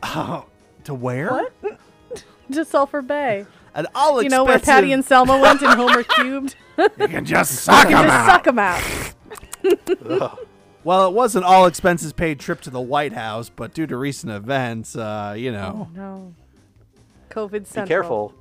[0.04, 0.46] Oh,
[0.86, 1.30] to where?
[1.32, 1.54] What?
[2.54, 3.46] To Sulphur Bay.
[3.74, 6.56] An all You know where Patty and Selma went and Homer cubed?
[6.78, 8.26] You can just suck them just out.
[8.26, 10.38] suck 'em out.
[10.86, 13.98] Well, it was an all expenses paid trip to the White House, but due to
[13.98, 15.90] recent events, uh, you know.
[15.94, 16.34] No.
[17.30, 18.34] COVID Be careful.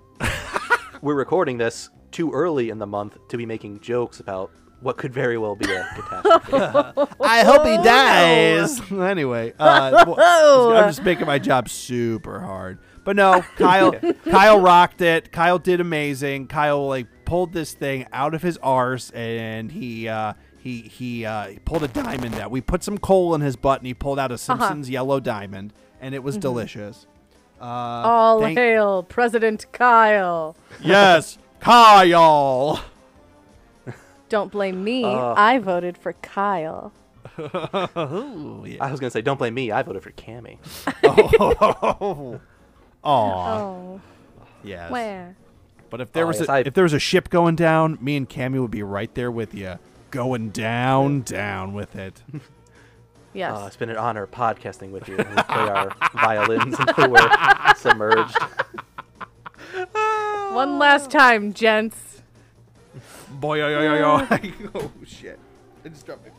[1.02, 4.50] We're recording this too early in the month to be making jokes about
[4.80, 7.12] what could very well be a catastrophe.
[7.20, 8.80] I hope he dies.
[8.90, 12.78] anyway, uh, well, I'm just making my job super hard.
[13.04, 13.92] But no, Kyle,
[14.30, 15.30] Kyle rocked it.
[15.30, 16.46] Kyle did amazing.
[16.48, 21.48] Kyle like pulled this thing out of his arse, and he uh, he he uh,
[21.48, 22.50] he pulled a diamond out.
[22.50, 25.72] We put some coal in his butt, and he pulled out a Simpsons yellow diamond,
[26.00, 27.06] and it was delicious.
[27.60, 30.56] Uh, All thank- hail President Kyle.
[30.82, 32.82] yes, Kyle.
[34.28, 35.04] Don't blame me.
[35.04, 35.34] Uh.
[35.36, 36.92] I voted for Kyle.
[37.38, 38.76] Ooh, yeah.
[38.84, 39.70] I was gonna say, don't blame me.
[39.70, 40.58] I voted for Cammy.
[41.04, 42.40] oh.
[43.04, 43.58] Aw.
[43.58, 44.00] Oh,
[44.64, 44.90] Yes.
[44.90, 45.36] where?
[45.90, 47.98] But if there Oh, was yes, a, I- if there was a ship going down,
[48.00, 49.78] me and Cammy would be right there with you,
[50.10, 52.22] going down, down with it.
[53.34, 53.52] Yes.
[53.54, 55.18] Uh, it's been an honor podcasting with you.
[55.18, 57.28] We play our violins until we're
[57.76, 58.34] submerged.
[60.56, 62.22] One last time, gents.
[63.28, 64.26] Boy, yo, yo, yo, yo.
[64.74, 65.38] oh shit!
[65.84, 66.32] I just dropped my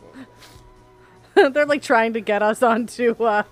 [1.36, 1.54] phone.
[1.54, 3.44] They're like trying to get us onto uh,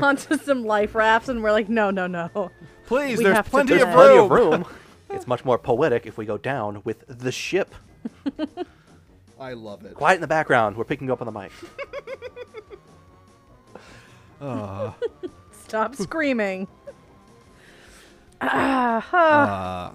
[0.00, 2.50] onto some life rafts, and we're like, no, no, no.
[2.86, 3.94] Please, We there's plenty of that.
[3.94, 4.24] Plenty room.
[4.24, 4.64] of room.
[5.10, 7.74] It's much more poetic if we go down with the ship.
[9.38, 9.92] I love it.
[9.92, 10.78] Quiet in the background.
[10.78, 11.52] We're picking you up on the mic.
[14.40, 14.92] Uh,
[15.52, 16.68] Stop screaming.
[18.40, 19.92] Ah, uh,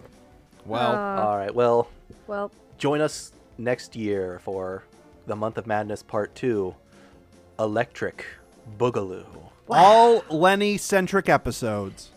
[0.66, 1.54] well, All right.
[1.54, 1.90] Well,
[2.28, 4.84] well, join us next year for
[5.28, 6.76] the Month of Madness Part 2
[7.60, 8.26] Electric
[8.78, 9.26] Boogaloo.
[9.70, 12.12] all Lenny-centric episodes.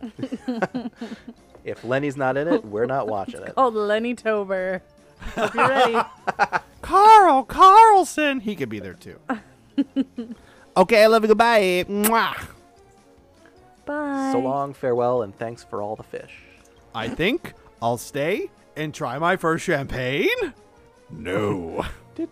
[1.68, 3.54] If Lenny's not in it, we're not watching it.
[3.54, 4.82] called Lenny Tober.
[5.34, 5.98] Hope you're ready.
[6.82, 8.40] Carl Carlson.
[8.40, 9.18] He could be there too.
[10.78, 11.28] okay, I love you.
[11.28, 11.84] Goodbye.
[11.86, 12.48] Mwah.
[13.88, 14.32] Bye.
[14.32, 16.42] So long, farewell, and thanks for all the fish.
[16.94, 20.52] I think I'll stay and try my first champagne.
[21.10, 21.86] No.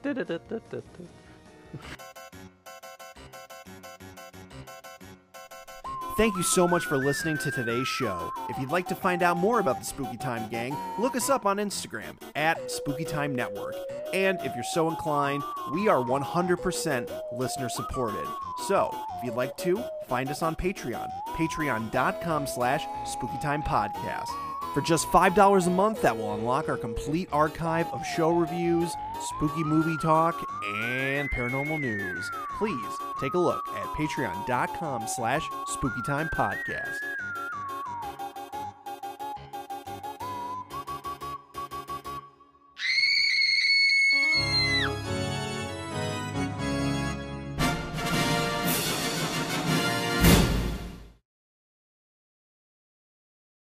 [6.16, 8.32] Thank you so much for listening to today's show.
[8.48, 11.44] If you'd like to find out more about the Spooky Time Gang, look us up
[11.44, 13.74] on Instagram at Spooky Time Network.
[14.14, 15.42] And if you're so inclined,
[15.74, 18.26] we are 100% listener supported.
[18.66, 24.45] So, if you'd like to, find us on Patreon, patreon.com slash spookytimepodcast.
[24.76, 29.64] For just $5 a month, that will unlock our complete archive of show reviews, spooky
[29.64, 32.30] movie talk, and paranormal news.
[32.58, 37.15] Please take a look at patreon.com slash spookytimepodcast.